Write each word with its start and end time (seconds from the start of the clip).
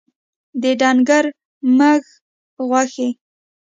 د 0.61 0.63
ډنګر 0.79 1.25
مږ 1.77 2.03
غوښي 2.67 3.09